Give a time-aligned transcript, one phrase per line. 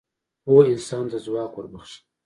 [0.43, 1.99] پوهه انسان ته ځواک وربخښي.